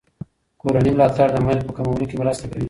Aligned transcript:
کورني 0.61 0.89
ملاتړ 0.95 1.27
د 1.33 1.37
میل 1.45 1.59
په 1.67 1.71
کمولو 1.77 2.05
کې 2.09 2.15
مرسته 2.21 2.45
کوي. 2.51 2.59